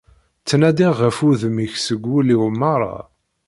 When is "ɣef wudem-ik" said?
1.03-1.73